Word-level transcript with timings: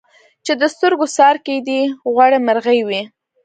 چي 0.45 0.53
د 0.61 0.63
سترګو 0.73 1.05
څار 1.15 1.35
کېدی 1.45 1.79
غوړي 2.13 2.39
مرغې 2.47 2.81
وې 2.87 3.01